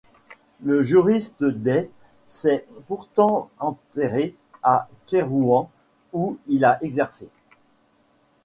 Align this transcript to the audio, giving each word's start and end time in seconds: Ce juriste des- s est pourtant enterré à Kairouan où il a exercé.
Ce 0.65 0.81
juriste 0.81 1.43
des- 1.43 1.91
s 2.25 2.45
est 2.45 2.67
pourtant 2.87 3.51
enterré 3.59 4.35
à 4.63 4.89
Kairouan 5.05 5.69
où 6.11 6.39
il 6.47 6.65
a 6.65 6.83
exercé. 6.83 7.29